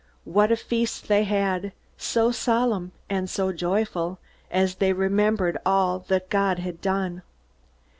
What 0.23 0.51
a 0.51 0.55
feast 0.57 1.07
they 1.07 1.25
had, 1.25 1.73
so 1.95 2.31
solemn 2.31 2.91
and 3.07 3.29
so 3.29 3.51
joyful, 3.53 4.17
as 4.49 4.73
they 4.77 4.93
remembered 4.93 5.59
all 5.63 5.99
that 6.07 6.31
God 6.31 6.57
had 6.57 6.81
done! 6.81 7.21